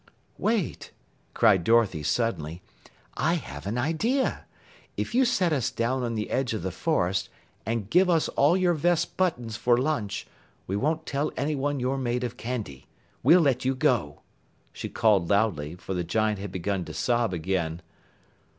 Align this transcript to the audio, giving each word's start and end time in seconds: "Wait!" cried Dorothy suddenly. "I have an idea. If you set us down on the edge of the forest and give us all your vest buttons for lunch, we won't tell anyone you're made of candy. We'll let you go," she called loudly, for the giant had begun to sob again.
"Wait!" 0.39 0.93
cried 1.35 1.63
Dorothy 1.63 2.01
suddenly. 2.01 2.63
"I 3.17 3.35
have 3.35 3.67
an 3.67 3.77
idea. 3.77 4.47
If 4.97 5.13
you 5.13 5.25
set 5.25 5.53
us 5.53 5.69
down 5.69 6.01
on 6.01 6.15
the 6.15 6.31
edge 6.31 6.55
of 6.55 6.63
the 6.63 6.71
forest 6.71 7.29
and 7.67 7.87
give 7.87 8.09
us 8.09 8.27
all 8.29 8.57
your 8.57 8.73
vest 8.73 9.15
buttons 9.15 9.57
for 9.57 9.77
lunch, 9.77 10.25
we 10.65 10.75
won't 10.75 11.05
tell 11.05 11.31
anyone 11.37 11.79
you're 11.79 11.99
made 11.99 12.23
of 12.23 12.35
candy. 12.35 12.87
We'll 13.21 13.41
let 13.41 13.63
you 13.63 13.75
go," 13.75 14.21
she 14.73 14.89
called 14.89 15.29
loudly, 15.29 15.75
for 15.75 15.93
the 15.93 16.03
giant 16.03 16.39
had 16.39 16.51
begun 16.51 16.83
to 16.85 16.95
sob 16.95 17.31
again. 17.31 17.83